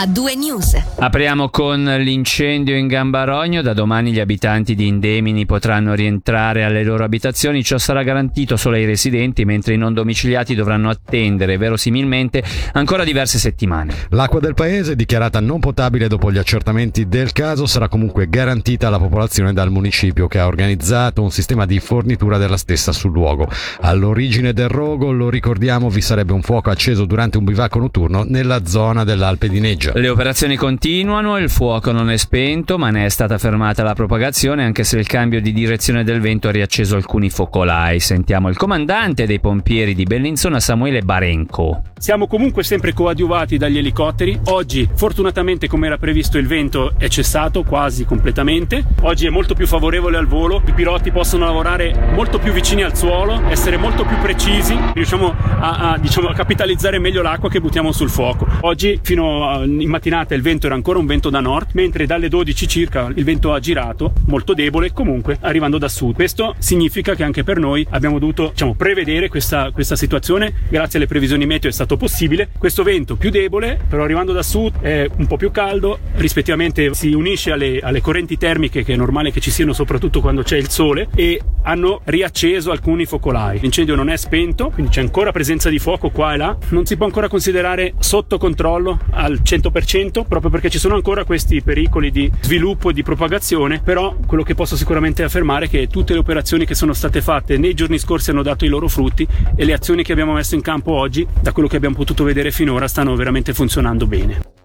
a 0.00 0.06
due 0.06 0.34
news. 0.34 0.82
Apriamo 0.98 1.50
con 1.50 1.84
l'incendio 1.84 2.74
in 2.74 2.86
Gambarogno. 2.86 3.60
Da 3.60 3.74
domani 3.74 4.12
gli 4.12 4.18
abitanti 4.18 4.74
di 4.74 4.86
Indemini 4.86 5.44
potranno 5.44 5.92
rientrare 5.92 6.64
alle 6.64 6.82
loro 6.82 7.04
abitazioni. 7.04 7.62
Ciò 7.62 7.76
sarà 7.76 8.02
garantito 8.02 8.56
solo 8.56 8.76
ai 8.76 8.86
residenti, 8.86 9.44
mentre 9.44 9.74
i 9.74 9.76
non 9.76 9.92
domiciliati 9.92 10.54
dovranno 10.54 10.88
attendere 10.88 11.58
verosimilmente 11.58 12.42
ancora 12.72 13.04
diverse 13.04 13.38
settimane. 13.38 13.92
L'acqua 14.08 14.40
del 14.40 14.54
paese, 14.54 14.96
dichiarata 14.96 15.38
non 15.40 15.60
potabile 15.60 16.08
dopo 16.08 16.32
gli 16.32 16.38
accertamenti 16.38 17.06
del 17.06 17.32
caso, 17.32 17.66
sarà 17.66 17.88
comunque 17.88 18.26
garantita 18.26 18.86
alla 18.86 18.98
popolazione 18.98 19.52
dal 19.52 19.70
municipio 19.70 20.28
che 20.28 20.38
ha 20.38 20.46
organizzato 20.46 21.20
un 21.20 21.30
sistema 21.30 21.66
di 21.66 21.78
fornitura 21.78 22.38
della 22.38 22.56
stessa 22.56 22.92
sul 22.92 23.12
luogo. 23.12 23.48
All'origine 23.80 24.54
del 24.54 24.70
rogo, 24.70 25.12
lo 25.12 25.28
ricordiamo, 25.28 25.90
vi 25.90 26.00
sarebbe 26.00 26.32
un 26.32 26.40
fuoco 26.40 26.70
acceso 26.70 27.04
durante 27.04 27.36
un 27.36 27.44
bivacco 27.44 27.78
notturno 27.78 28.24
nella 28.26 28.64
zona 28.64 29.04
dell'Alpe 29.04 29.50
di 29.50 29.60
Neggia. 29.90 29.98
Le 29.98 30.08
operazioni 30.08 30.56
continuano, 30.56 31.38
il 31.38 31.50
fuoco 31.50 31.92
non 31.92 32.10
è 32.10 32.16
spento, 32.16 32.78
ma 32.78 32.90
ne 32.90 33.06
è 33.06 33.08
stata 33.08 33.38
fermata 33.38 33.82
la 33.82 33.94
propagazione 33.94 34.64
anche 34.64 34.84
se 34.84 34.98
il 34.98 35.06
cambio 35.06 35.40
di 35.40 35.52
direzione 35.52 36.04
del 36.04 36.20
vento 36.20 36.48
ha 36.48 36.52
riacceso 36.52 36.96
alcuni 36.96 37.30
focolai. 37.30 38.00
Sentiamo 38.00 38.48
il 38.48 38.56
comandante 38.56 39.26
dei 39.26 39.40
pompieri 39.40 39.94
di 39.94 40.04
Bellinzona, 40.04 40.60
Samuele 40.60 41.02
Barenco. 41.02 41.82
Siamo 41.98 42.26
comunque 42.26 42.62
sempre 42.62 42.92
coadiuvati 42.92 43.58
dagli 43.58 43.78
elicotteri. 43.78 44.38
Oggi, 44.46 44.88
fortunatamente, 44.94 45.68
come 45.68 45.86
era 45.86 45.98
previsto, 45.98 46.38
il 46.38 46.46
vento 46.46 46.94
è 46.96 47.08
cessato 47.08 47.62
quasi 47.62 48.04
completamente. 48.04 48.82
Oggi 49.02 49.26
è 49.26 49.30
molto 49.30 49.54
più 49.54 49.66
favorevole 49.66 50.16
al 50.16 50.26
volo. 50.26 50.62
I 50.66 50.72
piloti 50.72 51.10
possono 51.10 51.44
lavorare 51.44 52.12
molto 52.14 52.38
più 52.38 52.52
vicini 52.52 52.82
al 52.82 52.96
suolo, 52.96 53.42
essere 53.48 53.76
molto 53.76 54.04
più 54.04 54.16
precisi. 54.18 54.76
Riusciamo 54.94 55.34
a, 55.60 55.92
a, 55.92 55.98
diciamo, 55.98 56.28
a 56.28 56.34
capitalizzare 56.34 56.98
meglio 56.98 57.20
l'acqua 57.20 57.50
che 57.50 57.60
buttiamo 57.60 57.92
sul 57.92 58.08
fuoco. 58.08 58.46
Oggi, 58.62 58.98
fino 59.02 59.48
a, 59.48 59.66
in 59.78 59.88
mattinata 59.88 60.34
il 60.34 60.42
vento 60.42 60.66
era 60.66 60.74
ancora 60.74 60.98
un 60.98 61.06
vento 61.06 61.30
da 61.30 61.40
nord, 61.40 61.68
mentre 61.72 62.06
dalle 62.06 62.28
12 62.28 62.68
circa 62.68 63.10
il 63.14 63.24
vento 63.24 63.52
ha 63.52 63.60
girato, 63.60 64.12
molto 64.26 64.54
debole, 64.54 64.92
comunque 64.92 65.38
arrivando 65.40 65.78
da 65.78 65.88
sud. 65.88 66.14
Questo 66.14 66.54
significa 66.58 67.14
che 67.14 67.22
anche 67.22 67.44
per 67.44 67.58
noi 67.58 67.86
abbiamo 67.90 68.18
dovuto 68.18 68.50
diciamo, 68.50 68.74
prevedere 68.74 69.28
questa, 69.28 69.70
questa 69.70 69.96
situazione, 69.96 70.52
grazie 70.68 70.98
alle 70.98 71.06
previsioni 71.06 71.46
meteo 71.46 71.70
è 71.70 71.72
stato 71.72 71.96
possibile. 71.96 72.48
Questo 72.58 72.82
vento 72.82 73.16
più 73.16 73.30
debole, 73.30 73.78
però 73.88 74.04
arrivando 74.04 74.32
da 74.32 74.42
sud 74.42 74.80
è 74.80 75.08
un 75.16 75.26
po' 75.26 75.36
più 75.36 75.50
caldo, 75.50 75.98
rispettivamente 76.16 76.92
si 76.94 77.12
unisce 77.12 77.52
alle, 77.52 77.78
alle 77.80 78.00
correnti 78.00 78.36
termiche 78.36 78.84
che 78.84 78.94
è 78.94 78.96
normale 78.96 79.30
che 79.30 79.40
ci 79.40 79.50
siano 79.50 79.72
soprattutto 79.72 80.20
quando 80.20 80.42
c'è 80.42 80.56
il 80.56 80.68
sole 80.68 81.08
e 81.14 81.40
hanno 81.62 82.00
riacceso 82.04 82.70
alcuni 82.70 83.04
focolai. 83.04 83.58
L'incendio 83.60 83.94
non 83.94 84.08
è 84.08 84.16
spento, 84.16 84.70
quindi 84.70 84.92
c'è 84.92 85.00
ancora 85.00 85.32
presenza 85.32 85.68
di 85.68 85.78
fuoco 85.78 86.10
qua 86.10 86.34
e 86.34 86.36
là, 86.36 86.56
non 86.70 86.86
si 86.86 86.96
può 86.96 87.06
ancora 87.06 87.28
considerare 87.28 87.94
sotto 87.98 88.38
controllo 88.38 88.98
al 89.10 89.40
100% 89.44 89.59
proprio 89.68 90.50
perché 90.50 90.70
ci 90.70 90.78
sono 90.78 90.94
ancora 90.94 91.24
questi 91.24 91.62
pericoli 91.62 92.10
di 92.10 92.30
sviluppo 92.40 92.90
e 92.90 92.92
di 92.92 93.02
propagazione, 93.02 93.80
però 93.82 94.16
quello 94.26 94.42
che 94.42 94.54
posso 94.54 94.76
sicuramente 94.76 95.22
affermare 95.22 95.66
è 95.66 95.68
che 95.68 95.86
tutte 95.86 96.12
le 96.12 96.18
operazioni 96.20 96.64
che 96.64 96.74
sono 96.74 96.92
state 96.92 97.20
fatte 97.20 97.58
nei 97.58 97.74
giorni 97.74 97.98
scorsi 97.98 98.30
hanno 98.30 98.42
dato 98.42 98.64
i 98.64 98.68
loro 98.68 98.88
frutti 98.88 99.26
e 99.54 99.64
le 99.64 99.72
azioni 99.72 100.02
che 100.02 100.12
abbiamo 100.12 100.32
messo 100.32 100.54
in 100.54 100.62
campo 100.62 100.92
oggi, 100.92 101.26
da 101.40 101.52
quello 101.52 101.68
che 101.68 101.76
abbiamo 101.76 101.96
potuto 101.96 102.24
vedere 102.24 102.50
finora, 102.50 102.88
stanno 102.88 103.14
veramente 103.16 103.52
funzionando 103.52 104.06
bene. 104.06 104.59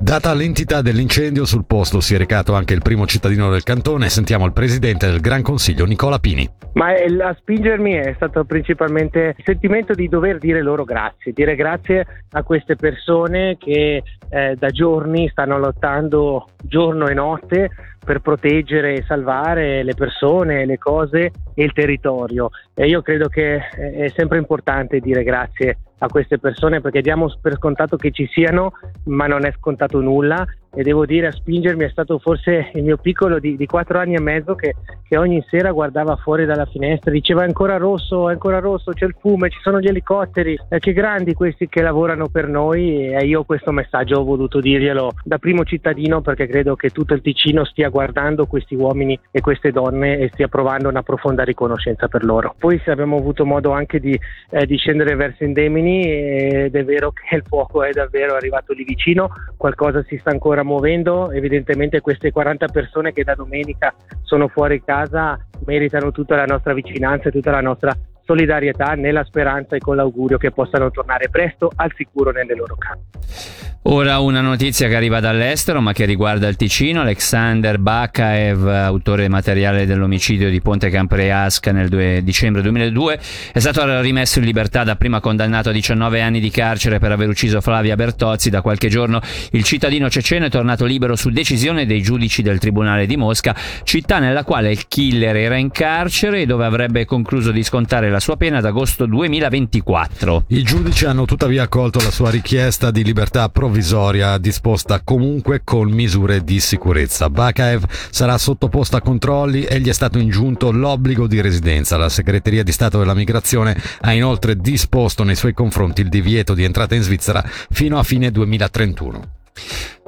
Data 0.00 0.32
l'entità 0.34 0.82
dell'incendio, 0.82 1.44
sul 1.44 1.64
posto 1.66 2.00
si 2.00 2.14
è 2.14 2.18
recato 2.18 2.54
anche 2.54 2.74
il 2.74 2.82
primo 2.82 3.06
cittadino 3.06 3.50
del 3.50 3.62
cantone. 3.62 4.08
Sentiamo 4.08 4.46
il 4.46 4.52
presidente 4.52 5.06
del 5.06 5.20
Gran 5.20 5.42
Consiglio, 5.42 5.84
Nicola 5.84 6.18
Pini. 6.18 6.48
Ma 6.72 6.88
a 6.88 7.34
spingermi 7.38 7.92
è 7.94 8.12
stato 8.14 8.44
principalmente 8.44 9.34
il 9.36 9.44
sentimento 9.44 9.92
di 9.92 10.08
dover 10.08 10.38
dire 10.38 10.62
loro 10.62 10.84
grazie, 10.84 11.32
dire 11.32 11.56
grazie 11.56 12.06
a 12.30 12.42
queste 12.42 12.76
persone 12.76 13.56
che 13.58 14.02
eh, 14.28 14.56
da 14.56 14.68
giorni 14.68 15.28
stanno 15.30 15.58
lottando 15.58 16.46
giorno 16.62 17.08
e 17.08 17.14
notte 17.14 17.70
per 18.10 18.18
proteggere 18.18 18.94
e 18.94 19.04
salvare 19.06 19.84
le 19.84 19.94
persone, 19.94 20.66
le 20.66 20.78
cose 20.78 21.30
e 21.54 21.62
il 21.62 21.72
territorio. 21.72 22.50
E 22.74 22.88
io 22.88 23.02
credo 23.02 23.28
che 23.28 23.58
è 23.68 24.08
sempre 24.08 24.38
importante 24.38 24.98
dire 24.98 25.22
grazie 25.22 25.78
a 25.98 26.08
queste 26.08 26.40
persone 26.40 26.80
perché 26.80 27.02
diamo 27.02 27.32
per 27.40 27.54
scontato 27.54 27.96
che 27.96 28.10
ci 28.10 28.28
siano, 28.32 28.72
ma 29.04 29.28
non 29.28 29.44
è 29.44 29.52
scontato 29.56 30.00
nulla 30.00 30.44
e 30.72 30.82
devo 30.82 31.04
dire 31.04 31.26
a 31.26 31.32
spingermi 31.32 31.84
è 31.84 31.88
stato 31.90 32.18
forse 32.18 32.70
il 32.74 32.84
mio 32.84 32.96
piccolo 32.96 33.38
di, 33.38 33.56
di 33.56 33.66
quattro 33.66 33.98
anni 33.98 34.14
e 34.14 34.20
mezzo 34.20 34.54
che, 34.54 34.76
che, 35.08 35.16
ogni 35.16 35.44
sera 35.48 35.72
guardava 35.72 36.16
fuori 36.16 36.44
dalla 36.44 36.66
finestra, 36.66 37.10
diceva 37.10 37.42
ancora 37.42 37.76
rosso, 37.76 38.28
ancora 38.28 38.60
rosso, 38.60 38.92
c'è 38.92 39.06
il 39.06 39.16
fumo, 39.18 39.48
ci 39.48 39.58
sono 39.62 39.80
gli 39.80 39.88
elicotteri, 39.88 40.58
eh, 40.68 40.78
che 40.78 40.92
grandi 40.92 41.34
questi 41.34 41.68
che 41.68 41.82
lavorano 41.82 42.28
per 42.28 42.46
noi 42.46 43.12
e 43.12 43.26
io 43.26 43.44
questo 43.44 43.72
messaggio 43.72 44.20
ho 44.20 44.24
voluto 44.24 44.60
dirglielo 44.60 45.12
da 45.24 45.38
primo 45.38 45.64
cittadino 45.64 46.20
perché 46.20 46.46
credo 46.46 46.76
che 46.76 46.90
tutto 46.90 47.14
il 47.14 47.20
Ticino 47.20 47.64
stia 47.64 47.88
guardando 47.88 48.46
questi 48.46 48.74
uomini 48.74 49.18
e 49.30 49.40
queste 49.40 49.72
donne 49.72 50.18
e 50.18 50.30
stia 50.32 50.48
provando 50.48 50.88
una 50.88 51.02
profonda 51.02 51.42
riconoscenza 51.42 52.08
per 52.08 52.24
loro. 52.24 52.54
Poi 52.56 52.80
abbiamo 52.86 53.16
avuto 53.16 53.44
modo 53.44 53.72
anche 53.72 53.98
di, 53.98 54.18
eh, 54.50 54.66
di 54.66 54.76
scendere 54.76 55.16
verso 55.16 55.44
Indemini 55.44 56.02
ed 56.04 56.74
è 56.74 56.84
vero 56.84 57.10
che 57.12 57.36
il 57.36 57.42
fuoco 57.46 57.82
è 57.82 57.90
davvero 57.90 58.34
arrivato 58.34 58.72
lì 58.72 58.84
vicino, 58.84 59.30
qualcosa 59.56 60.04
si 60.06 60.16
sta 60.18 60.30
ancora 60.30 60.59
muovendo, 60.62 61.30
evidentemente 61.30 62.00
queste 62.00 62.30
40 62.30 62.66
persone 62.68 63.12
che 63.12 63.24
da 63.24 63.34
domenica 63.34 63.94
sono 64.22 64.48
fuori 64.48 64.82
casa 64.82 65.38
meritano 65.64 66.10
tutta 66.12 66.36
la 66.36 66.44
nostra 66.44 66.72
vicinanza 66.74 67.28
e 67.28 67.32
tutta 67.32 67.50
la 67.50 67.60
nostra 67.60 67.96
solidarietà 68.30 68.94
nella 68.94 69.24
speranza 69.24 69.74
e 69.74 69.80
con 69.80 69.96
l'augurio 69.96 70.38
che 70.38 70.52
possano 70.52 70.88
tornare 70.92 71.28
presto 71.28 71.72
al 71.74 71.90
sicuro 71.96 72.30
nelle 72.30 72.54
loro 72.54 72.76
case. 72.76 73.70
Ora 73.84 74.18
una 74.18 74.42
notizia 74.42 74.88
che 74.88 74.94
arriva 74.94 75.20
dall'estero 75.20 75.80
ma 75.80 75.94
che 75.94 76.04
riguarda 76.04 76.46
il 76.46 76.56
Ticino. 76.56 77.00
Alexander 77.00 77.78
Bakaev, 77.78 78.66
autore 78.66 79.26
materiale 79.28 79.86
dell'omicidio 79.86 80.50
di 80.50 80.60
Ponte 80.60 80.90
Campreasca 80.90 81.72
nel 81.72 81.88
2 81.88 82.22
dicembre 82.22 82.60
2002, 82.60 83.18
è 83.52 83.58
stato 83.58 84.00
rimesso 84.02 84.38
in 84.38 84.44
libertà 84.44 84.84
da 84.84 84.96
prima 84.96 85.20
condannato 85.20 85.70
a 85.70 85.72
19 85.72 86.20
anni 86.20 86.40
di 86.40 86.50
carcere 86.50 86.98
per 86.98 87.10
aver 87.10 87.30
ucciso 87.30 87.62
Flavia 87.62 87.96
Bertozzi. 87.96 88.50
Da 88.50 88.60
qualche 88.60 88.88
giorno 88.88 89.18
il 89.52 89.64
cittadino 89.64 90.10
ceceno 90.10 90.44
è 90.44 90.50
tornato 90.50 90.84
libero 90.84 91.16
su 91.16 91.30
decisione 91.30 91.86
dei 91.86 92.02
giudici 92.02 92.42
del 92.42 92.58
Tribunale 92.58 93.06
di 93.06 93.16
Mosca, 93.16 93.56
città 93.82 94.18
nella 94.18 94.44
quale 94.44 94.70
il 94.70 94.88
killer 94.88 95.36
era 95.36 95.56
in 95.56 95.70
carcere 95.70 96.42
e 96.42 96.46
dove 96.46 96.66
avrebbe 96.66 97.06
concluso 97.06 97.50
di 97.50 97.62
scontare 97.62 98.10
la 98.10 98.19
sua 98.20 98.36
pena 98.36 98.58
ad 98.58 98.64
agosto 98.64 99.06
2024. 99.06 100.44
I 100.48 100.62
giudici 100.62 101.06
hanno 101.06 101.24
tuttavia 101.24 101.64
accolto 101.64 102.00
la 102.00 102.10
sua 102.10 102.30
richiesta 102.30 102.90
di 102.90 103.02
libertà 103.02 103.48
provvisoria 103.48 104.38
disposta 104.38 105.00
comunque 105.02 105.62
con 105.64 105.90
misure 105.90 106.44
di 106.44 106.60
sicurezza. 106.60 107.28
Bakaev 107.28 107.84
sarà 108.10 108.38
sottoposto 108.38 108.96
a 108.96 109.00
controlli 109.00 109.64
e 109.64 109.80
gli 109.80 109.88
è 109.88 109.92
stato 109.92 110.18
ingiunto 110.18 110.70
l'obbligo 110.70 111.26
di 111.26 111.40
residenza. 111.40 111.96
La 111.96 112.08
segreteria 112.08 112.62
di 112.62 112.72
Stato 112.72 112.98
della 112.98 113.14
Migrazione 113.14 113.76
ha 114.00 114.12
inoltre 114.12 114.56
disposto 114.56 115.24
nei 115.24 115.36
suoi 115.36 115.54
confronti 115.54 116.02
il 116.02 116.08
divieto 116.08 116.54
di 116.54 116.64
entrata 116.64 116.94
in 116.94 117.02
Svizzera 117.02 117.42
fino 117.70 117.98
a 117.98 118.02
fine 118.02 118.30
2031. 118.30 119.38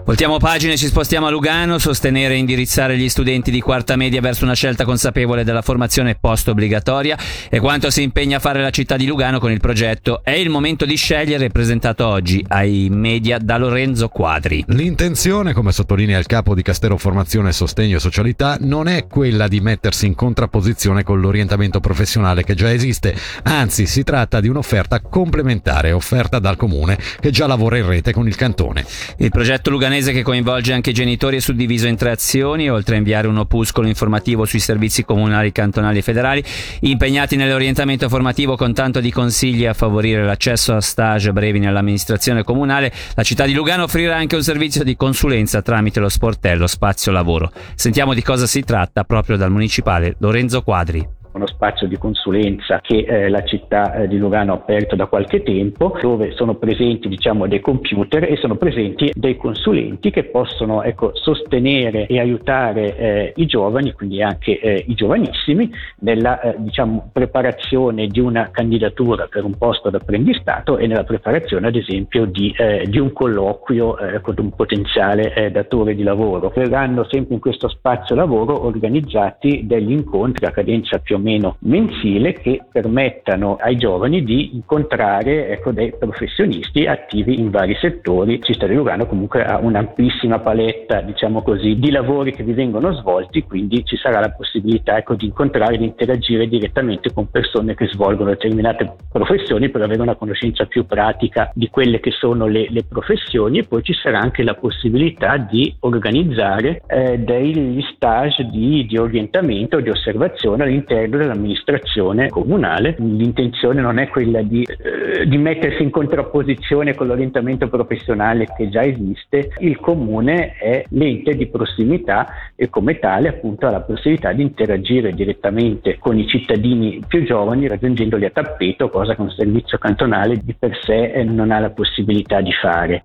Voltiamo 0.05 0.39
pagina 0.39 0.73
e 0.73 0.77
ci 0.77 0.89
spostiamo 0.89 1.27
a 1.27 1.31
Lugano, 1.31 1.79
sostenere 1.79 2.35
e 2.35 2.39
indirizzare 2.39 2.99
gli 2.99 3.09
studenti 3.09 3.53
di 3.53 3.61
quarta 3.61 3.95
media 3.95 4.21
verso 4.21 4.43
una 4.43 4.55
scelta 4.55 4.85
consapevole 4.85 5.45
della 5.45 5.63
formazione 5.63 6.17
post-obbligatoria 6.21 7.17
e 7.49 7.61
quanto 7.61 7.89
si 7.89 8.03
impegna 8.03 8.39
a 8.39 8.41
fare 8.41 8.61
la 8.61 8.71
città 8.71 8.97
di 8.97 9.07
Lugano 9.07 9.39
con 9.39 9.53
il 9.53 9.61
progetto 9.61 10.23
È 10.25 10.33
il 10.33 10.51
momento 10.51 10.85
di 10.87 10.97
scegliere 10.97 11.51
presentato 11.51 12.05
oggi 12.05 12.45
ai 12.49 12.89
media 12.91 13.39
da 13.39 13.57
Lorenzo 13.59 14.09
Quadri. 14.09 14.65
L'intenzione, 14.69 15.53
come 15.53 15.71
sottolinea 15.71 16.19
il 16.19 16.27
capo 16.27 16.57
di 16.57 16.63
Castero 16.63 16.97
Formazione, 16.97 17.53
Sostegno 17.53 17.99
e 17.99 18.01
Socialità, 18.01 18.57
non 18.59 18.89
è 18.89 19.07
quella 19.07 19.47
di 19.47 19.61
mettersi 19.61 20.07
in 20.07 20.17
contrapposizione 20.17 21.05
con 21.05 21.21
l'orientamento 21.21 21.79
professionale 21.79 22.43
che 22.43 22.55
già 22.55 22.73
esiste, 22.73 23.15
anzi 23.45 23.87
si 23.87 24.03
tratta 24.03 24.41
di 24.41 24.49
un'offerta 24.49 25.01
complementare 25.01 25.93
offerta 25.93 26.41
dal 26.41 26.57
comune 26.57 26.99
che 27.21 27.31
già 27.31 27.47
lavora 27.47 27.77
in 27.77 27.87
rete 27.87 28.13
con 28.13 28.27
il 28.27 28.35
cantone. 28.35 28.85
Il 29.19 29.31
progetto 29.31 29.71
Lugano 29.71 29.91
milanese 29.93 30.13
che 30.13 30.23
coinvolge 30.23 30.73
anche 30.73 30.91
i 30.91 30.95
genitori 30.95 31.37
è 31.37 31.41
suddiviso 31.41 31.87
in 31.87 31.97
tre 31.97 32.13
azioni, 32.13 32.71
oltre 32.71 32.95
a 32.95 32.99
inviare 32.99 33.29
un 33.29 33.37
opuscolo 33.37 33.87
informativo 33.87 34.47
sui 34.47 34.59
servizi 34.59 35.05
comunali, 35.05 35.53
cantonali 35.53 35.99
e 35.99 36.03
federali, 36.03 36.43
impegnati 36.81 37.37
nell'orientamento 37.37 38.09
formativo 38.09 38.57
con 38.57 38.73
tanto 38.73 39.01
di 39.01 39.13
consigli 39.13 39.67
a 39.67 39.75
favorire 39.75 40.25
l'accesso 40.25 40.75
a 40.75 40.81
stage 40.81 41.33
brevi 41.33 41.59
nell'amministrazione 41.59 42.43
comunale, 42.43 42.91
la 43.15 43.23
città 43.23 43.45
di 43.45 43.53
Lugano 43.53 43.83
offrirà 43.83 44.17
anche 44.17 44.37
un 44.37 44.43
servizio 44.43 44.83
di 44.83 44.97
consulenza 44.97 45.61
tramite 45.61 46.01
lo 46.01 46.09
sportello 46.09 46.67
Spazio 46.67 47.13
Lavoro. 47.13 47.53
Sentiamo 47.75 48.15
di 48.15 48.23
cosa 48.23 48.47
si 48.47 48.63
tratta 48.63 49.05
proprio 49.05 49.37
dal 49.37 49.51
municipale 49.51 50.17
Lorenzo 50.21 50.63
Quadri. 50.63 51.22
Uno 51.33 51.47
spazio 51.47 51.87
di 51.87 51.97
consulenza 51.97 52.81
che 52.81 52.99
eh, 52.99 53.29
la 53.29 53.43
città 53.45 53.95
eh, 53.95 54.09
di 54.09 54.19
Lugano 54.19 54.53
ha 54.53 54.57
aperto 54.57 54.97
da 54.97 55.07
qualche 55.07 55.43
tempo, 55.43 55.97
dove 56.01 56.33
sono 56.33 56.55
presenti 56.55 57.09
diciamo, 57.09 57.47
dei 57.47 57.61
computer 57.61 58.25
e 58.25 58.37
sono 58.37 58.57
presenti 58.57 59.11
dei 59.15 59.37
consulenti 59.37 60.11
che 60.11 60.25
possono 60.25 60.83
ecco, 60.83 61.13
sostenere 61.15 62.07
e 62.07 62.19
aiutare 62.19 62.97
eh, 62.97 63.33
i 63.37 63.47
giovani, 63.47 63.93
quindi 63.93 64.23
anche 64.23 64.59
eh, 64.61 64.85
i 64.87 64.95
giovanissimi, 64.95 65.71
nella 66.01 66.41
eh, 66.41 66.55
diciamo, 66.59 67.11
preparazione 67.13 68.07
di 68.07 68.21
una 68.21 68.51
candidatura 68.51 69.27
per 69.27 69.45
un 69.45 69.57
posto 69.57 69.91
d'apprendistato 69.91 70.79
e 70.79 70.87
nella 70.87 71.05
preparazione 71.05 71.69
ad 71.69 71.77
esempio 71.77 72.27
di, 72.27 72.55
eh, 72.57 72.87
di 72.89 72.99
un 72.99 73.13
colloquio 73.13 73.97
con 74.21 74.35
un 74.39 74.51
potenziale 74.51 75.51
datore 75.53 75.95
di 75.95 76.03
lavoro. 76.03 76.53
Verranno 76.55 77.07
sempre 77.09 77.35
in 77.35 77.41
questo 77.41 77.69
spazio 77.69 78.15
lavoro 78.15 78.65
organizzati 78.65 79.63
degli 79.65 79.93
incontri 79.93 80.47
a 80.47 80.51
cadenza 80.51 80.99
più 80.99 81.17
o 81.17 81.19
meno 81.23 81.57
mensile 81.61 82.33
che 82.35 82.61
permettano 82.71 83.57
ai 83.61 83.77
giovani 83.77 84.23
di 84.23 84.55
incontrare 84.55 85.49
ecco, 85.49 85.73
dei 85.73 85.95
professionisti 85.97 86.87
attivi 86.87 87.39
in 87.39 87.51
vari 87.51 87.77
settori. 87.81 88.43
Città 88.43 88.67
di 88.67 88.75
Lugano 88.75 89.07
comunque 89.07 89.45
ha 89.45 89.59
un'amplissima 89.59 90.41
paletta 90.41 91.01
diciamo 91.01 91.43
così, 91.43 91.79
di 91.79 91.91
lavori 91.91 92.33
che 92.33 92.43
vi 92.43 92.53
vengono 92.53 92.93
svolti, 92.93 93.45
quindi 93.45 93.85
ci 93.85 93.97
sarà 93.97 94.21
la 94.21 94.31
possibilità 94.31 94.99
ecco, 94.99 95.15
di 95.15 95.27
incontrare 95.27 95.75
e 95.75 95.79
di 95.79 95.85
interagire 95.85 96.49
direttamente 96.49 97.13
con 97.13 97.31
persone 97.31 97.75
che 97.75 97.87
svolgono 97.87 98.31
determinate 98.31 98.97
professioni 99.11 99.71
per 99.71 99.83
avere 99.83 100.03
una 100.03 100.17
conoscenza 100.17 100.67
più 100.67 100.85
pratica 100.87 101.51
di 101.55 101.69
quelle 101.69 102.01
che 102.01 102.11
sono 102.11 102.47
le, 102.47 102.67
le 102.71 102.85
professioni 102.85 103.59
e 103.59 103.65
poi 103.65 103.83
ci 103.83 103.95
sarà 103.95 104.19
anche 104.19 104.43
la 104.43 104.55
possibilità 104.55 105.37
di 105.37 105.75
organizzare 105.81 106.83
eh, 106.87 107.19
degli 107.19 107.83
stage 107.95 108.45
di, 108.51 108.87
di 108.87 108.97
orientamento, 108.99 109.81
di 109.81 109.91
osservazione 109.91 110.65
all'interno 110.65 111.12
dell'amministrazione 111.19 112.29
comunale. 112.29 112.95
L'intenzione 112.99 113.81
non 113.81 113.99
è 113.99 114.09
quella 114.09 114.43
di, 114.43 114.63
eh, 114.63 115.27
di 115.27 115.39
mettersi 115.39 115.83
in 115.83 115.91
contrapposizione 115.91 116.95
con 116.95 117.07
l'orientamento 117.07 117.69
professionale 117.69 118.47
che 118.57 118.69
già 118.69 118.83
esiste, 118.83 119.53
il 119.59 119.79
comune 119.79 120.55
è 120.57 120.85
l'ente 120.91 121.35
di 121.35 121.47
prossimità 121.47 122.27
e 122.55 122.69
come 122.69 122.99
tale 122.99 123.29
appunto 123.29 123.67
ha 123.67 123.71
la 123.71 123.81
possibilità 123.81 124.33
di 124.33 124.43
interagire 124.43 125.13
direttamente 125.13 125.99
con 125.99 126.19
i 126.19 126.27
cittadini 126.27 127.03
più 127.07 127.25
giovani 127.25 127.69
raggiungendoli 127.69 128.25
a 128.25 128.31
tappeto, 128.31 128.89
cosa 128.89 129.15
che 129.15 129.21
un 129.21 129.31
servizio 129.31 129.79
cantonale 129.79 130.41
di 130.43 130.55
per 130.59 130.79
sé 130.85 131.23
non 131.25 131.51
ha 131.51 131.59
la 131.59 131.71
possibilità 131.71 132.41
di 132.41 132.53
fare. 132.53 133.05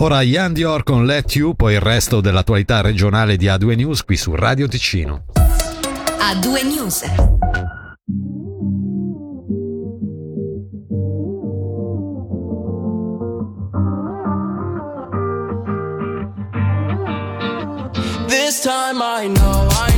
Ora 0.00 0.22
Ian 0.22 0.52
Dior 0.52 0.84
con 0.84 1.04
Let 1.06 1.34
You, 1.34 1.54
poi 1.54 1.74
il 1.74 1.80
resto 1.80 2.20
dell'attualità 2.20 2.80
regionale 2.80 3.36
di 3.36 3.46
A2 3.46 3.74
News 3.74 4.04
qui 4.04 4.16
su 4.16 4.34
Radio 4.34 4.68
Ticino. 4.68 5.24
A2 6.20 6.64
News. 6.64 7.00
This 18.28 18.62
time 18.62 19.00
I 19.00 19.26
know, 19.28 19.68
I 19.70 19.96
know, 19.96 19.97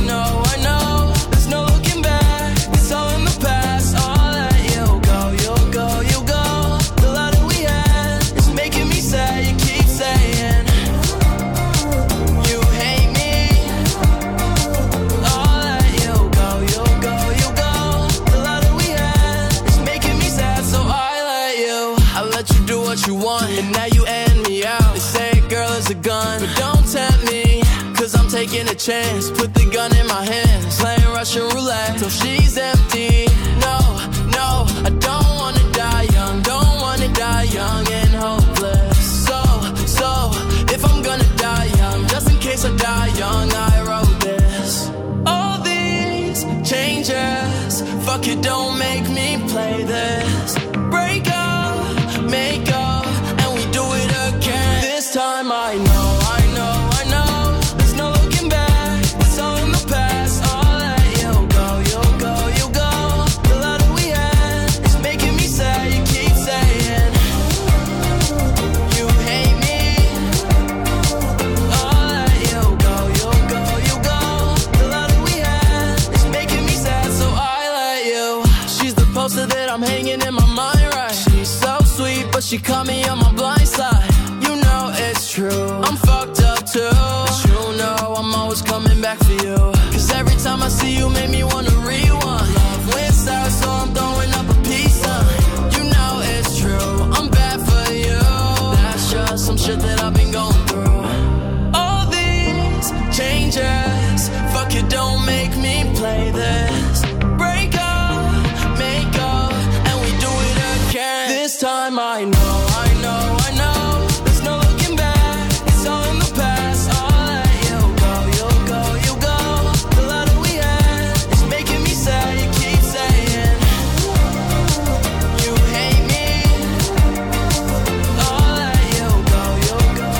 a 28.71 28.75
chance. 28.75 29.29
Put 29.29 29.53
the 29.53 29.69
gun 29.69 29.95
in 29.97 30.07
my 30.07 30.23
hands. 30.23 30.79
Playing 30.79 31.07
Russian 31.13 31.43
roulette 31.49 31.97
till 31.99 32.09
she's 32.09 32.57
empty. 32.57 32.80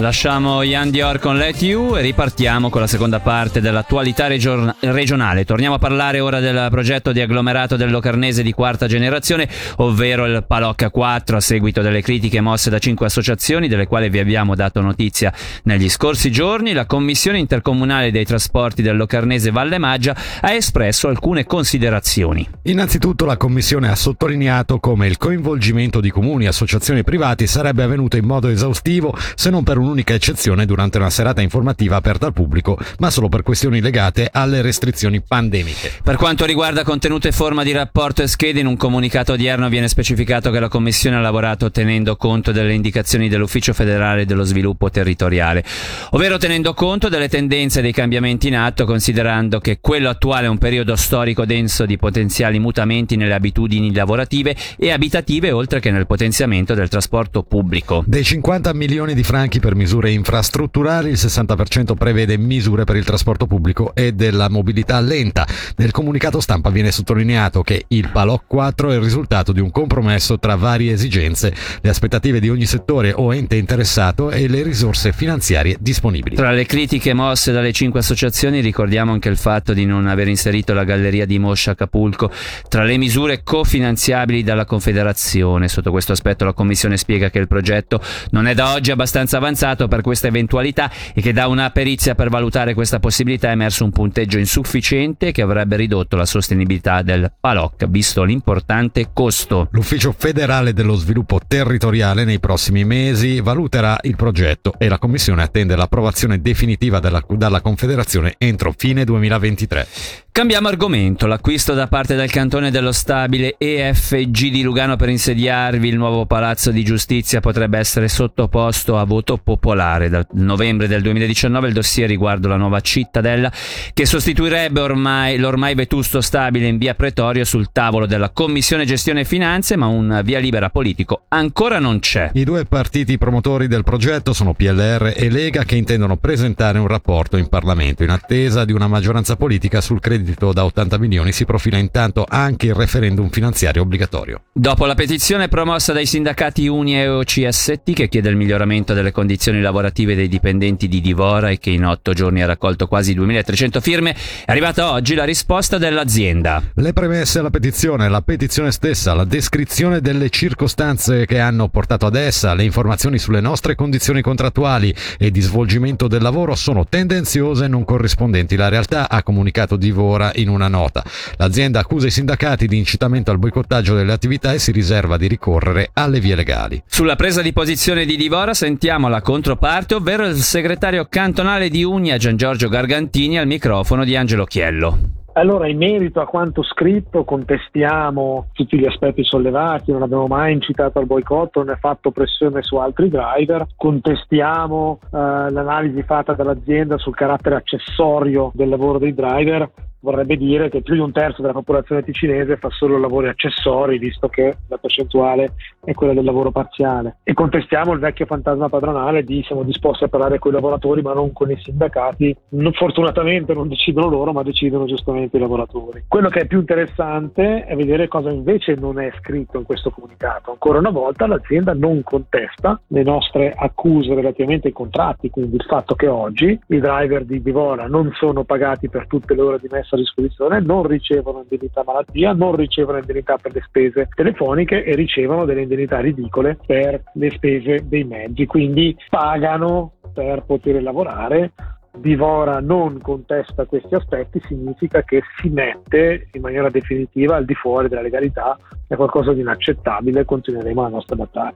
Lasciamo 0.01 0.63
Ian 0.63 0.89
Dior 0.89 1.19
con 1.19 1.37
Let 1.37 1.61
You 1.61 1.95
e 1.95 2.01
ripartiamo 2.01 2.71
con 2.71 2.81
la 2.81 2.87
seconda 2.87 3.19
parte 3.19 3.61
dell'attualità 3.61 4.25
region- 4.25 4.73
regionale. 4.79 5.45
Torniamo 5.45 5.75
a 5.75 5.77
parlare 5.77 6.19
ora 6.19 6.39
del 6.39 6.69
progetto 6.71 7.11
di 7.11 7.21
agglomerato 7.21 7.75
del 7.75 7.91
Locarnese 7.91 8.41
di 8.41 8.51
quarta 8.51 8.87
generazione, 8.87 9.47
ovvero 9.77 10.25
il 10.25 10.43
Palocca 10.47 10.89
4, 10.89 11.37
a 11.37 11.39
seguito 11.39 11.81
delle 11.83 12.01
critiche 12.01 12.41
mosse 12.41 12.71
da 12.71 12.79
cinque 12.79 13.05
associazioni, 13.05 13.67
delle 13.67 13.85
quali 13.85 14.09
vi 14.09 14.17
abbiamo 14.17 14.55
dato 14.55 14.81
notizia 14.81 15.31
negli 15.65 15.87
scorsi 15.87 16.31
giorni. 16.31 16.73
La 16.73 16.87
Commissione 16.87 17.37
intercomunale 17.37 18.09
dei 18.09 18.25
trasporti 18.25 18.81
del 18.81 18.97
Locarnese 18.97 19.51
Valle 19.51 19.77
Maggia 19.77 20.15
ha 20.41 20.51
espresso 20.51 21.09
alcune 21.09 21.45
considerazioni. 21.45 22.49
Innanzitutto 22.63 23.25
la 23.25 23.37
Commissione 23.37 23.87
ha 23.87 23.95
sottolineato 23.95 24.79
come 24.79 25.05
il 25.05 25.17
coinvolgimento 25.17 25.99
di 26.01 26.09
comuni 26.09 26.45
e 26.45 26.47
associazioni 26.47 27.03
privati 27.03 27.45
sarebbe 27.45 27.83
avvenuto 27.83 28.17
in 28.17 28.25
modo 28.25 28.47
esaustivo 28.47 29.15
se 29.35 29.51
non 29.51 29.63
per 29.63 29.77
un 29.77 29.90
un'unica 29.91 30.13
eccezione 30.13 30.65
durante 30.65 30.97
una 30.97 31.09
serata 31.09 31.41
informativa 31.41 31.97
aperta 31.97 32.25
al 32.25 32.33
pubblico, 32.33 32.77
ma 32.99 33.09
solo 33.09 33.27
per 33.27 33.43
questioni 33.43 33.81
legate 33.81 34.29
alle 34.31 34.61
restrizioni 34.61 35.21
pandemiche. 35.21 35.91
Per 36.01 36.15
quanto 36.15 36.45
riguarda 36.45 36.83
contenuto 36.83 37.27
e 37.27 37.33
forma 37.33 37.63
di 37.63 37.73
rapporto 37.73 38.21
e 38.21 38.27
schede, 38.27 38.61
in 38.61 38.67
un 38.67 38.77
comunicato 38.77 39.33
odierno 39.33 39.67
viene 39.67 39.89
specificato 39.89 40.49
che 40.49 40.59
la 40.59 40.69
Commissione 40.69 41.17
ha 41.17 41.19
lavorato 41.19 41.69
tenendo 41.71 42.15
conto 42.15 42.53
delle 42.53 42.73
indicazioni 42.73 43.27
dell'Ufficio 43.27 43.73
federale 43.73 44.25
dello 44.25 44.43
sviluppo 44.43 44.89
territoriale, 44.89 45.63
ovvero 46.11 46.37
tenendo 46.37 46.73
conto 46.73 47.09
delle 47.09 47.27
tendenze 47.27 47.79
e 47.79 47.81
dei 47.81 47.91
cambiamenti 47.91 48.47
in 48.47 48.55
atto, 48.55 48.85
considerando 48.85 49.59
che 49.59 49.79
quello 49.81 50.09
attuale 50.09 50.45
è 50.45 50.49
un 50.49 50.57
periodo 50.57 50.95
storico 50.95 51.45
denso 51.45 51.85
di 51.85 51.97
potenziali 51.97 52.59
mutamenti 52.59 53.17
nelle 53.17 53.33
abitudini 53.33 53.93
lavorative 53.93 54.55
e 54.77 54.91
abitative, 54.91 55.51
oltre 55.51 55.81
che 55.81 55.91
nel 55.91 56.07
potenziamento 56.07 56.73
del 56.73 56.87
trasporto 56.87 57.43
pubblico. 57.43 58.03
Dei 58.05 58.23
50 58.23 58.73
milioni 58.73 59.13
di 59.13 59.23
franchi 59.23 59.59
per 59.59 59.75
misure 59.81 60.11
infrastrutturali, 60.11 61.09
il 61.09 61.17
60% 61.17 61.95
prevede 61.95 62.37
misure 62.37 62.83
per 62.83 62.95
il 62.97 63.03
trasporto 63.03 63.47
pubblico 63.47 63.93
e 63.95 64.13
della 64.13 64.47
mobilità 64.47 64.99
lenta. 64.99 65.47
Nel 65.77 65.89
comunicato 65.89 66.39
stampa 66.39 66.69
viene 66.69 66.91
sottolineato 66.91 67.63
che 67.63 67.85
il 67.87 68.09
PALOC 68.09 68.43
4 68.45 68.91
è 68.91 68.95
il 68.95 69.01
risultato 69.01 69.51
di 69.51 69.59
un 69.59 69.71
compromesso 69.71 70.37
tra 70.37 70.55
varie 70.55 70.93
esigenze, 70.93 71.53
le 71.81 71.89
aspettative 71.89 72.39
di 72.39 72.49
ogni 72.49 72.67
settore 72.67 73.11
o 73.15 73.33
ente 73.33 73.55
interessato 73.55 74.29
e 74.29 74.47
le 74.47 74.61
risorse 74.61 75.13
finanziarie 75.13 75.77
disponibili. 75.79 76.35
Tra 76.35 76.51
le 76.51 76.65
critiche 76.65 77.13
mosse 77.13 77.51
dalle 77.51 77.71
cinque 77.71 78.01
associazioni 78.01 78.59
ricordiamo 78.59 79.13
anche 79.13 79.29
il 79.29 79.37
fatto 79.37 79.73
di 79.73 79.85
non 79.85 80.05
aver 80.05 80.27
inserito 80.27 80.73
la 80.73 80.83
galleria 80.83 81.25
di 81.25 81.39
Moscia 81.39 81.71
Acapulco 81.71 82.29
tra 82.67 82.83
le 82.83 82.97
misure 82.97 83.41
cofinanziabili 83.43 84.43
dalla 84.43 84.65
Confederazione. 84.65 85.67
Sotto 85.67 85.89
questo 85.89 86.11
aspetto 86.11 86.45
la 86.45 86.53
Commissione 86.53 86.97
spiega 86.97 87.31
che 87.31 87.39
il 87.39 87.47
progetto 87.47 87.99
non 88.29 88.45
è 88.45 88.53
da 88.53 88.73
oggi 88.73 88.91
abbastanza 88.91 89.37
avanzato 89.37 89.69
per 89.87 90.01
questa 90.01 90.27
eventualità 90.27 90.91
e 91.13 91.21
che 91.21 91.33
da 91.33 91.47
una 91.47 91.69
perizia 91.71 92.15
per 92.15 92.29
valutare 92.29 92.73
questa 92.73 92.99
possibilità 92.99 93.49
è 93.49 93.51
emerso 93.51 93.83
un 93.83 93.91
punteggio 93.91 94.37
insufficiente 94.37 95.31
che 95.31 95.41
avrebbe 95.41 95.75
ridotto 95.75 96.15
la 96.15 96.25
sostenibilità 96.25 97.01
del 97.01 97.31
PALOC, 97.39 97.87
visto 97.87 98.23
l'importante 98.23 99.09
costo. 99.13 99.67
L'Ufficio 99.71 100.13
federale 100.17 100.73
dello 100.73 100.95
sviluppo 100.95 101.39
territoriale 101.45 102.23
nei 102.23 102.39
prossimi 102.39 102.83
mesi 102.83 103.41
valuterà 103.41 103.97
il 104.03 104.15
progetto 104.15 104.73
e 104.77 104.87
la 104.87 104.97
Commissione 104.97 105.43
attende 105.43 105.75
l'approvazione 105.75 106.41
definitiva 106.41 106.99
della, 106.99 107.23
dalla 107.27 107.61
Confederazione 107.61 108.35
entro 108.37 108.73
fine 108.75 109.03
2023. 109.03 109.87
Cambiamo 110.33 110.69
argomento, 110.69 111.27
l'acquisto 111.27 111.73
da 111.73 111.87
parte 111.87 112.15
del 112.15 112.31
cantone 112.31 112.71
dello 112.71 112.93
stabile 112.93 113.55
EFG 113.57 114.47
di 114.49 114.61
Lugano 114.61 114.95
per 114.95 115.09
insediarvi 115.09 115.89
il 115.89 115.97
nuovo 115.97 116.25
palazzo 116.25 116.71
di 116.71 116.85
giustizia 116.85 117.41
potrebbe 117.41 117.77
essere 117.77 118.07
sottoposto 118.07 118.97
a 118.97 119.03
voto 119.03 119.35
popolare. 119.35 120.07
Dal 120.07 120.25
novembre 120.35 120.87
del 120.87 121.01
2019 121.01 121.67
il 121.67 121.73
dossier 121.73 122.07
riguardo 122.07 122.47
la 122.47 122.55
nuova 122.55 122.79
cittadella 122.79 123.51
che 123.93 124.05
sostituirebbe 124.05 124.79
ormai 124.79 125.37
l'ormai 125.37 125.75
vetusto 125.75 126.21
stabile 126.21 126.67
in 126.67 126.77
via 126.77 126.95
Pretorio 126.95 127.43
sul 127.43 127.73
tavolo 127.73 128.05
della 128.05 128.29
Commissione 128.29 128.85
Gestione 128.85 129.19
e 129.19 129.25
Finanze, 129.25 129.75
ma 129.75 129.87
un 129.87 130.21
via 130.23 130.39
libera 130.39 130.69
politico 130.69 131.25
ancora 131.27 131.77
non 131.77 131.99
c'è. 131.99 132.29
I 132.35 132.45
due 132.45 132.63
partiti 132.63 133.17
promotori 133.17 133.67
del 133.67 133.83
progetto 133.83 134.31
sono 134.31 134.53
PLR 134.53 135.13
e 135.13 135.29
Lega 135.29 135.65
che 135.65 135.75
intendono 135.75 136.15
presentare 136.15 136.79
un 136.79 136.87
rapporto 136.87 137.35
in 137.35 137.49
Parlamento 137.49 138.03
in 138.03 138.11
attesa 138.11 138.63
di 138.63 138.71
una 138.71 138.87
maggioranza 138.87 139.35
politica 139.35 139.81
sul 139.81 139.99
credito 139.99 140.19
reddito 140.21 140.53
da 140.53 140.63
80 140.63 140.97
milioni 140.99 141.31
si 141.31 141.45
profila 141.45 141.77
intanto 141.77 142.25
anche 142.27 142.67
il 142.67 142.75
referendum 142.75 143.29
finanziario 143.29 143.81
obbligatorio. 143.81 144.43
Dopo 144.53 144.85
la 144.85 144.95
petizione 144.95 145.47
promossa 145.47 145.91
dai 145.91 146.05
sindacati 146.05 146.67
Uni 146.67 146.99
e 146.99 147.07
OCST 147.07 147.93
che 147.93 148.07
chiede 148.07 148.29
il 148.29 148.35
miglioramento 148.35 148.93
delle 148.93 149.11
condizioni 149.11 149.59
lavorative 149.59 150.15
dei 150.15 150.27
dipendenti 150.27 150.87
di 150.87 151.01
Divora 151.01 151.49
e 151.49 151.57
che 151.57 151.71
in 151.71 151.85
otto 151.85 152.13
giorni 152.13 152.41
ha 152.41 152.45
raccolto 152.45 152.87
quasi 152.87 153.13
2300 153.13 153.81
firme, 153.81 154.11
è 154.11 154.51
arrivata 154.51 154.91
oggi 154.91 155.15
la 155.15 155.23
risposta 155.23 155.77
dell'azienda. 155.77 156.61
Le 156.75 156.93
premesse 156.93 157.39
alla 157.39 157.49
petizione, 157.49 158.07
la 158.07 158.21
petizione 158.21 158.71
stessa, 158.71 159.13
la 159.13 159.25
descrizione 159.25 159.99
delle 159.99 160.29
circostanze 160.29 161.25
che 161.25 161.39
hanno 161.39 161.67
portato 161.67 162.05
ad 162.05 162.15
essa, 162.15 162.53
le 162.53 162.63
informazioni 162.63 163.17
sulle 163.17 163.41
nostre 163.41 163.75
condizioni 163.75 164.21
contrattuali 164.21 164.93
e 165.17 165.31
di 165.31 165.41
svolgimento 165.41 166.07
del 166.07 166.21
lavoro 166.21 166.55
sono 166.55 166.85
tendenziose 166.85 167.65
e 167.65 167.67
non 167.67 167.83
corrispondenti. 167.83 168.55
La 168.55 168.69
realtà 168.69 169.09
ha 169.09 169.23
comunicato 169.23 169.75
Divora 169.75 170.10
ora 170.11 170.31
in 170.35 170.49
una 170.49 170.67
nota. 170.67 171.03
L'azienda 171.37 171.79
accusa 171.79 172.07
i 172.07 172.11
sindacati 172.11 172.67
di 172.67 172.77
incitamento 172.77 173.31
al 173.31 173.39
boicottaggio 173.39 173.95
delle 173.95 174.11
attività 174.11 174.51
e 174.53 174.59
si 174.59 174.71
riserva 174.71 175.17
di 175.17 175.27
ricorrere 175.27 175.89
alle 175.93 176.19
vie 176.19 176.35
legali. 176.35 176.81
Sulla 176.85 177.15
presa 177.15 177.41
di 177.41 177.53
posizione 177.53 178.05
di 178.05 178.17
Divora 178.17 178.53
sentiamo 178.53 179.07
la 179.07 179.21
controparte, 179.21 179.95
ovvero 179.95 180.25
il 180.25 180.35
segretario 180.35 181.07
cantonale 181.09 181.69
di 181.69 181.83
Unia 181.83 182.17
Gian 182.17 182.35
Giorgio 182.35 182.69
Gargantini 182.69 183.39
al 183.39 183.47
microfono 183.47 184.03
di 184.03 184.15
Angelo 184.15 184.45
Chiello. 184.45 185.19
Allora, 185.33 185.67
in 185.69 185.77
merito 185.77 186.19
a 186.19 186.25
quanto 186.25 186.61
scritto, 186.61 187.23
contestiamo 187.23 188.47
tutti 188.51 188.77
gli 188.77 188.85
aspetti 188.85 189.23
sollevati, 189.23 189.91
non 189.91 190.01
abbiamo 190.01 190.27
mai 190.27 190.51
incitato 190.51 190.99
al 190.99 191.05
boicotto, 191.05 191.63
né 191.63 191.77
fatto 191.79 192.11
pressione 192.11 192.61
su 192.63 192.75
altri 192.75 193.07
driver, 193.07 193.65
contestiamo 193.77 194.99
eh, 195.01 195.07
l'analisi 195.09 196.03
fatta 196.03 196.33
dall'azienda 196.33 196.97
sul 196.97 197.15
carattere 197.15 197.55
accessorio 197.55 198.51
del 198.53 198.67
lavoro 198.67 198.99
dei 198.99 199.13
driver, 199.13 199.71
vorrebbe 200.01 200.35
dire 200.35 200.69
che 200.69 200.81
più 200.81 200.95
di 200.95 200.99
un 200.99 201.11
terzo 201.11 201.41
della 201.41 201.53
popolazione 201.53 202.03
ticinese 202.03 202.57
fa 202.57 202.69
solo 202.69 202.97
lavori 202.97 203.29
accessori, 203.29 203.97
visto 203.97 204.27
che 204.27 204.57
la 204.67 204.77
percentuale 204.77 205.53
è 205.83 205.93
quella 205.93 206.13
del 206.13 206.25
lavoro 206.25 206.51
parziale. 206.51 207.17
E 207.23 207.33
contestiamo 207.33 207.93
il 207.93 207.99
vecchio 207.99 208.25
fantasma 208.25 208.69
padronale 208.69 209.23
di 209.23 209.43
siamo 209.45 209.63
disposti 209.63 210.03
a 210.03 210.07
parlare 210.07 210.39
con 210.39 210.51
i 210.51 210.55
lavoratori 210.55 211.01
ma 211.01 211.13
non 211.13 211.31
con 211.33 211.49
i 211.51 211.59
sindacati. 211.61 212.35
Non, 212.49 212.73
fortunatamente 212.73 213.53
non 213.53 213.67
decidono 213.67 214.09
loro, 214.09 214.31
ma 214.33 214.43
decidono 214.43 214.85
giustamente 214.85 215.37
i 215.37 215.39
lavoratori. 215.39 216.03
Quello 216.07 216.29
che 216.29 216.41
è 216.41 216.47
più 216.47 216.59
interessante 216.59 217.65
è 217.65 217.75
vedere 217.75 218.07
cosa 218.07 218.29
invece 218.31 218.75
non 218.75 218.99
è 218.99 219.11
scritto 219.19 219.57
in 219.57 219.65
questo 219.65 219.91
comunicato. 219.91 220.51
Ancora 220.51 220.79
una 220.79 220.89
volta 220.89 221.27
l'azienda 221.27 221.73
non 221.73 222.03
contesta 222.03 222.79
le 222.87 223.03
nostre 223.03 223.53
accuse 223.55 224.13
relativamente 224.13 224.67
ai 224.67 224.73
contratti, 224.73 225.29
quindi 225.29 225.55
il 225.55 225.63
fatto 225.63 225.95
che 225.95 226.07
oggi 226.07 226.59
i 226.67 226.79
driver 226.79 227.23
di 227.23 227.41
Divora 227.41 227.87
non 227.87 228.11
sono 228.13 228.43
pagati 228.43 228.89
per 228.89 229.07
tutte 229.07 229.33
le 229.33 229.41
ore 229.41 229.59
di 229.59 229.67
messa 229.69 229.90
a 229.95 229.97
disposizione 229.97 230.59
non 230.59 230.83
ricevono 230.83 231.41
indennità 231.41 231.83
malattia, 231.85 232.33
non 232.33 232.55
ricevono 232.55 232.97
indennità 232.97 233.37
per 233.37 233.53
le 233.53 233.61
spese 233.65 234.07
telefoniche 234.13 234.83
e 234.83 234.95
ricevono 234.95 235.45
delle 235.45 235.61
indennità 235.61 235.99
ridicole 235.99 236.57
per 236.65 237.03
le 237.13 237.29
spese 237.31 237.87
dei 237.87 238.03
mezzi, 238.03 238.45
quindi 238.45 238.95
pagano 239.09 239.93
per 240.13 240.43
poter 240.45 240.81
lavorare 240.81 241.51
Divora 241.97 242.61
non 242.61 243.01
contesta 243.01 243.65
questi 243.65 243.95
aspetti 243.95 244.41
significa 244.47 245.03
che 245.03 245.21
si 245.41 245.49
mette 245.49 246.29
in 246.31 246.41
maniera 246.41 246.69
definitiva 246.69 247.35
al 247.35 247.43
di 247.43 247.53
fuori 247.53 247.89
della 247.89 248.01
legalità, 248.01 248.57
è 248.87 248.95
qualcosa 248.95 249.33
di 249.33 249.41
inaccettabile 249.41 250.23
continueremo 250.23 250.81
la 250.83 250.87
nostra 250.87 251.17
battaglia. 251.17 251.53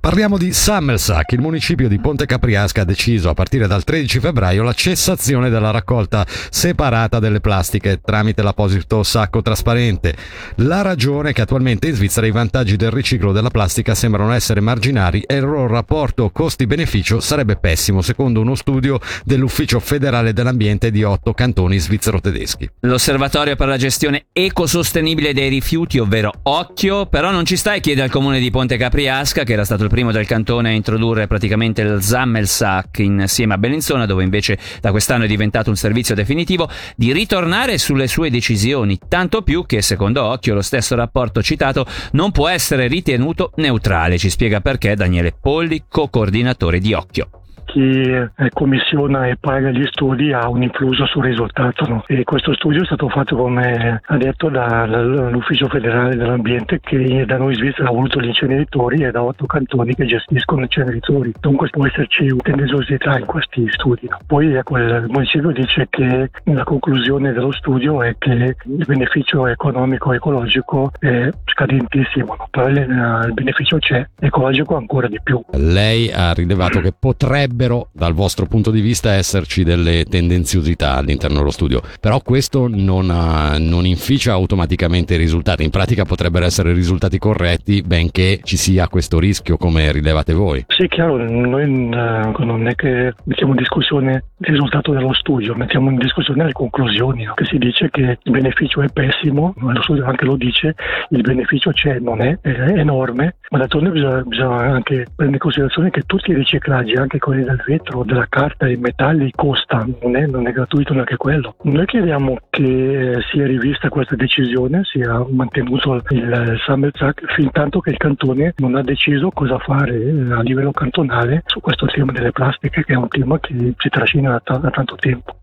Parliamo 0.00 0.38
di 0.38 0.52
Sammelsack. 0.52 1.32
Il 1.32 1.40
municipio 1.40 1.86
di 1.86 1.98
Ponte 1.98 2.24
Capriasca 2.24 2.82
ha 2.82 2.84
deciso 2.84 3.28
a 3.28 3.34
partire 3.34 3.66
dal 3.66 3.84
13 3.84 4.20
febbraio 4.20 4.62
la 4.62 4.72
cessazione 4.72 5.50
della 5.50 5.70
raccolta 5.70 6.24
separata 6.26 7.18
delle 7.18 7.40
plastiche 7.40 8.00
tramite 8.00 8.42
l'apposito 8.42 9.02
sacco 9.02 9.42
trasparente. 9.42 10.14
La 10.56 10.80
ragione 10.80 11.30
è 11.30 11.32
che 11.34 11.42
attualmente 11.42 11.88
in 11.88 11.94
Svizzera 11.94 12.26
i 12.26 12.30
vantaggi 12.30 12.76
del 12.76 12.90
riciclo 12.90 13.32
della 13.32 13.50
plastica 13.50 13.94
sembrano 13.94 14.32
essere 14.32 14.60
marginali 14.60 15.20
e 15.20 15.36
il 15.36 15.42
loro 15.42 15.66
rapporto 15.66 16.30
costi-beneficio 16.30 17.20
sarebbe 17.20 17.56
pessimo, 17.56 18.00
secondo 18.00 18.40
uno 18.40 18.54
studio 18.54 18.98
dell'ufficio 19.24 19.57
Ufficio 19.58 19.80
federale 19.80 20.32
dell'ambiente 20.32 20.92
di 20.92 21.02
otto 21.02 21.34
cantoni 21.34 21.78
svizzero-tedeschi. 21.78 22.70
L'Osservatorio 22.82 23.56
per 23.56 23.66
la 23.66 23.76
gestione 23.76 24.26
ecosostenibile 24.32 25.32
dei 25.32 25.48
rifiuti, 25.48 25.98
ovvero 25.98 26.30
Occhio, 26.44 27.06
però 27.06 27.32
non 27.32 27.44
ci 27.44 27.56
sta 27.56 27.74
e 27.74 27.80
chiede 27.80 28.02
al 28.02 28.08
comune 28.08 28.38
di 28.38 28.52
Ponte 28.52 28.76
Capriasca, 28.76 29.42
che 29.42 29.54
era 29.54 29.64
stato 29.64 29.82
il 29.82 29.88
primo 29.88 30.12
del 30.12 30.28
cantone 30.28 30.68
a 30.68 30.72
introdurre 30.74 31.26
praticamente 31.26 31.82
il 31.82 32.00
Zammelsack 32.00 33.00
insieme 33.00 33.54
a 33.54 33.58
Bellinzona, 33.58 34.06
dove 34.06 34.22
invece 34.22 34.56
da 34.80 34.92
quest'anno 34.92 35.24
è 35.24 35.26
diventato 35.26 35.70
un 35.70 35.76
servizio 35.76 36.14
definitivo, 36.14 36.70
di 36.94 37.12
ritornare 37.12 37.78
sulle 37.78 38.06
sue 38.06 38.30
decisioni, 38.30 38.96
tanto 39.08 39.42
più 39.42 39.66
che 39.66 39.82
secondo 39.82 40.22
Occhio 40.22 40.54
lo 40.54 40.62
stesso 40.62 40.94
rapporto 40.94 41.42
citato 41.42 41.84
non 42.12 42.30
può 42.30 42.46
essere 42.46 42.86
ritenuto 42.86 43.50
neutrale. 43.56 44.18
Ci 44.18 44.30
spiega 44.30 44.60
perché 44.60 44.94
Daniele 44.94 45.32
Polli, 45.32 45.82
co-coordinatore 45.88 46.78
di 46.78 46.92
Occhio 46.92 47.30
chi 47.68 48.00
eh, 48.00 48.30
commissiona 48.52 49.26
e 49.26 49.36
paga 49.36 49.70
gli 49.70 49.84
studi 49.90 50.32
ha 50.32 50.48
un 50.48 50.62
influsso 50.62 51.04
sul 51.06 51.24
risultato. 51.24 51.86
No? 51.86 52.04
E 52.06 52.24
questo 52.24 52.54
studio 52.54 52.82
è 52.82 52.86
stato 52.86 53.08
fatto, 53.08 53.36
come 53.36 54.00
ha 54.02 54.16
detto, 54.16 54.48
dall'Ufficio 54.48 55.68
federale 55.68 56.16
dell'ambiente 56.16 56.80
che 56.80 57.24
da 57.26 57.36
noi 57.36 57.52
in 57.52 57.58
Svizzera 57.58 57.88
ha 57.88 57.92
voluto 57.92 58.20
gli 58.20 58.28
inceneritori 58.28 59.04
e 59.04 59.10
da 59.10 59.22
otto 59.22 59.44
cantoni 59.44 59.94
che 59.94 60.06
gestiscono 60.06 60.62
inceneritori. 60.62 61.32
Dunque 61.40 61.68
può 61.68 61.86
esserci 61.86 62.34
tendenziosità 62.42 63.18
in 63.18 63.26
questi 63.26 63.68
studi. 63.70 64.08
No? 64.08 64.18
Poi 64.26 64.54
ecco, 64.54 64.78
il 64.78 65.04
municipio 65.08 65.50
dice 65.50 65.86
che 65.90 66.30
la 66.44 66.64
conclusione 66.64 67.32
dello 67.32 67.52
studio 67.52 68.02
è 68.02 68.16
che 68.18 68.56
il 68.64 68.84
beneficio 68.86 69.46
economico 69.46 70.12
e 70.12 70.16
ecologico 70.16 70.90
è 70.98 71.28
scadentissimo, 71.44 72.34
no? 72.38 72.48
però 72.50 72.68
il 72.68 73.32
beneficio 73.34 73.78
c'è, 73.78 74.06
ecologico 74.18 74.76
ancora 74.76 75.06
di 75.06 75.20
più. 75.22 75.40
Lei 75.52 76.10
ha 76.10 76.32
rilevato 76.32 76.80
che 76.80 76.92
potrebbe 76.98 77.57
potrebbero 77.58 77.88
dal 77.92 78.14
vostro 78.14 78.46
punto 78.46 78.70
di 78.70 78.80
vista 78.80 79.12
esserci 79.12 79.64
delle 79.64 80.04
tendenziosità 80.04 80.94
all'interno 80.94 81.38
dello 81.38 81.50
studio, 81.50 81.82
però 82.00 82.20
questo 82.20 82.68
non, 82.68 83.10
ha, 83.10 83.58
non 83.58 83.84
inficia 83.84 84.32
automaticamente 84.32 85.14
i 85.14 85.18
risultati, 85.18 85.64
in 85.64 85.70
pratica 85.70 86.04
potrebbero 86.04 86.44
essere 86.44 86.72
risultati 86.72 87.18
corretti 87.18 87.82
benché 87.82 88.38
ci 88.44 88.56
sia 88.56 88.86
questo 88.86 89.18
rischio 89.18 89.56
come 89.56 89.90
rilevate 89.90 90.32
voi. 90.32 90.64
Sì, 90.68 90.86
chiaro, 90.86 91.16
noi 91.16 91.64
uh, 91.64 92.44
non 92.44 92.68
è 92.68 92.74
che 92.76 93.12
mettiamo 93.24 93.52
in 93.52 93.58
discussione 93.58 94.24
il 94.38 94.52
risultato 94.52 94.92
dello 94.92 95.12
studio, 95.12 95.54
mettiamo 95.54 95.90
in 95.90 95.96
discussione 95.96 96.44
le 96.44 96.52
conclusioni, 96.52 97.24
no? 97.24 97.34
che 97.34 97.44
si 97.44 97.58
dice 97.58 97.90
che 97.90 98.18
il 98.22 98.30
beneficio 98.30 98.82
è 98.82 98.88
pessimo, 98.88 99.54
lo 99.56 99.82
studio 99.82 100.04
anche 100.04 100.24
lo 100.24 100.36
dice, 100.36 100.76
il 101.10 101.22
beneficio 101.22 101.72
c'è, 101.72 101.98
non 101.98 102.20
è, 102.20 102.38
è 102.40 102.78
enorme, 102.78 103.36
ma 103.50 103.58
d'altronde 103.58 103.90
bisogna, 103.90 104.22
bisogna 104.22 104.58
anche 104.58 105.06
prendere 105.14 105.32
in 105.32 105.38
considerazione 105.38 105.90
che 105.90 106.02
tutti 106.06 106.30
i 106.30 106.34
riciclaggi, 106.34 106.92
anche 106.92 107.18
quelli 107.18 107.47
del 107.48 107.62
vetro, 107.66 108.04
della 108.04 108.26
carta 108.28 108.66
e 108.66 108.76
metalli 108.76 109.30
costa, 109.34 109.86
non 110.02 110.16
è, 110.16 110.26
non 110.26 110.46
è 110.46 110.52
gratuito 110.52 110.92
neanche 110.92 111.16
quello. 111.16 111.56
Noi 111.62 111.86
chiediamo 111.86 112.36
che 112.50 113.14
sia 113.30 113.46
rivista 113.46 113.88
questa 113.88 114.16
decisione, 114.16 114.82
sia 114.84 115.24
mantenuto 115.30 115.94
il 115.94 116.60
Sammelzack 116.66 117.32
fin 117.34 117.50
tanto 117.50 117.80
che 117.80 117.90
il 117.90 117.96
cantone 117.96 118.54
non 118.58 118.74
ha 118.74 118.82
deciso 118.82 119.30
cosa 119.30 119.58
fare 119.58 119.94
eh, 119.94 120.32
a 120.32 120.42
livello 120.42 120.72
cantonale 120.72 121.42
su 121.46 121.60
questo 121.60 121.86
tema 121.86 122.12
delle 122.12 122.32
plastiche 122.32 122.84
che 122.84 122.92
è 122.92 122.96
un 122.96 123.08
tema 123.08 123.38
che 123.40 123.74
ci 123.76 123.88
trascina 123.88 124.40
da, 124.44 124.56
da 124.58 124.70
tanto 124.70 124.96
tempo. 124.96 125.36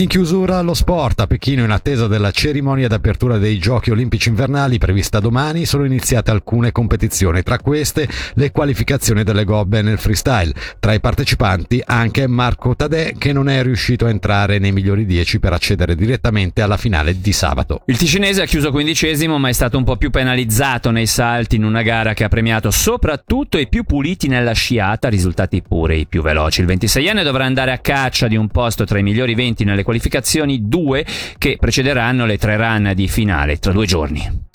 In 0.00 0.08
chiusura 0.08 0.62
lo 0.62 0.72
sport 0.72 1.20
a 1.20 1.26
Pechino 1.26 1.62
in 1.62 1.70
attesa 1.70 2.06
della 2.06 2.30
cerimonia 2.30 2.88
d'apertura 2.88 3.36
dei 3.36 3.58
Giochi 3.58 3.90
Olimpici 3.90 4.30
Invernali 4.30 4.78
prevista 4.78 5.20
domani 5.20 5.66
sono 5.66 5.84
iniziate 5.84 6.30
alcune 6.30 6.72
competizioni, 6.72 7.42
tra 7.42 7.58
queste 7.58 8.08
le 8.32 8.50
qualificazioni 8.50 9.24
delle 9.24 9.44
gobbe 9.44 9.82
nel 9.82 9.98
freestyle. 9.98 10.54
Tra 10.78 10.94
i 10.94 11.00
partecipanti 11.00 11.82
anche 11.84 12.26
Marco 12.26 12.74
Tadè 12.74 13.12
che 13.18 13.34
non 13.34 13.50
è 13.50 13.62
riuscito 13.62 14.06
a 14.06 14.08
entrare 14.08 14.58
nei 14.58 14.72
migliori 14.72 15.04
10 15.04 15.38
per 15.38 15.52
accedere 15.52 15.94
direttamente 15.94 16.62
alla 16.62 16.78
finale 16.78 17.20
di 17.20 17.32
sabato. 17.34 17.82
Il 17.84 17.98
ticinese 17.98 18.40
ha 18.40 18.46
chiuso 18.46 18.70
quindicesimo 18.70 19.36
ma 19.36 19.50
è 19.50 19.52
stato 19.52 19.76
un 19.76 19.84
po' 19.84 19.98
più 19.98 20.08
penalizzato 20.08 20.90
nei 20.90 21.04
salti 21.06 21.56
in 21.56 21.64
una 21.64 21.82
gara 21.82 22.14
che 22.14 22.24
ha 22.24 22.28
premiato 22.28 22.70
soprattutto 22.70 23.58
i 23.58 23.68
più 23.68 23.84
puliti 23.84 24.28
nella 24.28 24.52
sciata, 24.52 25.10
risultati 25.10 25.60
pure 25.60 25.96
i 25.96 26.06
più 26.06 26.22
veloci. 26.22 26.62
Il 26.62 26.68
26enne 26.68 27.22
dovrà 27.22 27.44
andare 27.44 27.72
a 27.72 27.78
caccia 27.80 28.28
di 28.28 28.36
un 28.36 28.48
posto 28.48 28.84
tra 28.84 28.98
i 28.98 29.02
migliori 29.02 29.34
20 29.34 29.64
nelle 29.64 29.88
qualificazioni, 29.90 30.68
due 30.68 31.04
che 31.36 31.56
precederanno 31.58 32.24
le 32.24 32.38
tre 32.38 32.56
run 32.56 32.92
di 32.94 33.08
finale 33.08 33.58
tra 33.58 33.72
due 33.72 33.86
giorni. 33.86 34.48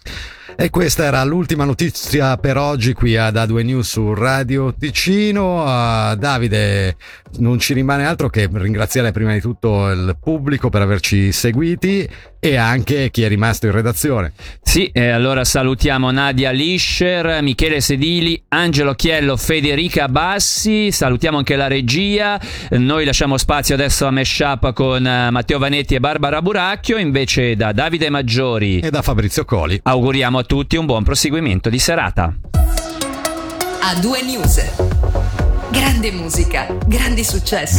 E 0.58 0.70
questa 0.70 1.04
era 1.04 1.22
l'ultima 1.25 1.65
notizia 1.65 2.38
per 2.38 2.56
oggi 2.56 2.94
qui 2.94 3.18
ad 3.18 3.36
A2 3.36 3.65
News 3.65 3.89
su 3.89 4.13
Radio 4.13 4.74
Ticino. 4.74 5.63
Uh, 5.63 6.15
Davide, 6.15 6.96
non 7.38 7.60
ci 7.60 7.74
rimane 7.74 8.06
altro 8.06 8.30
che 8.30 8.50
ringraziare 8.51 9.12
prima 9.12 9.34
di 9.34 9.42
tutto 9.42 9.89
il 9.89 10.18
pubblico 10.20 10.70
per 10.70 10.82
averci 10.82 11.32
seguiti 11.32 12.08
e 12.39 12.56
anche 12.58 13.10
chi 13.12 13.24
è 13.24 13.27
rimasto 13.27 13.65
in 13.65 13.72
redazione. 13.72 14.34
Sì, 14.62 14.89
e 14.94 15.10
allora 15.10 15.44
salutiamo 15.44 16.12
Nadia 16.12 16.51
Lischer, 16.51 17.42
Michele 17.42 17.82
Sedili, 17.82 18.44
Angelo 18.50 18.94
Chiello, 18.94 19.36
Federica 19.38 20.08
Bassi, 20.08 20.92
salutiamo 20.92 21.38
anche 21.38 21.56
la 21.56 21.68
regia. 21.68 22.39
Noi 22.72 23.06
lasciamo 23.06 23.38
spazio 23.38 23.74
adesso 23.74 24.06
a 24.06 24.12
Meshup 24.12 24.74
con 24.74 25.06
eh, 25.06 25.32
Matteo 25.32 25.58
Vanetti 25.58 25.96
e 25.96 26.00
Barbara 26.00 26.42
Buracchio, 26.42 26.98
invece 26.98 27.56
da 27.56 27.72
Davide 27.72 28.10
Maggiori 28.10 28.80
e 28.80 28.89
da 28.92 29.01
Fabrizio 29.01 29.46
Coli. 29.46 29.80
Auguriamo 29.82 30.38
a 30.38 30.44
tutti 30.44 30.75
un 30.75 30.86
buon 30.86 31.04
proseguimento 31.04 31.70
di 31.70 31.80
serata. 31.80 32.34
A 33.82 34.00
due 34.00 34.22
news. 34.24 35.25
Grande 35.75 36.10
musica, 36.13 36.67
grandi 36.88 37.22
successi. 37.25 37.74